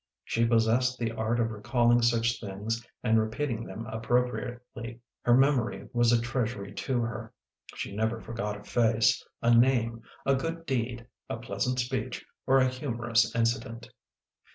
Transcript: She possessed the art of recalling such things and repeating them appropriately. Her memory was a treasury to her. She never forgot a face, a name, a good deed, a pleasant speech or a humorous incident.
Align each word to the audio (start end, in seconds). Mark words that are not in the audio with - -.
She 0.23 0.47
possessed 0.47 0.97
the 0.97 1.11
art 1.11 1.39
of 1.39 1.51
recalling 1.51 2.01
such 2.01 2.39
things 2.41 2.83
and 3.03 3.19
repeating 3.19 3.65
them 3.65 3.85
appropriately. 3.85 4.99
Her 5.21 5.35
memory 5.37 5.89
was 5.93 6.11
a 6.11 6.19
treasury 6.19 6.73
to 6.73 7.01
her. 7.01 7.31
She 7.75 7.95
never 7.95 8.19
forgot 8.19 8.57
a 8.59 8.63
face, 8.63 9.23
a 9.43 9.53
name, 9.53 10.01
a 10.25 10.33
good 10.33 10.65
deed, 10.65 11.05
a 11.29 11.37
pleasant 11.37 11.77
speech 11.79 12.25
or 12.47 12.57
a 12.57 12.67
humorous 12.67 13.35
incident. 13.35 13.91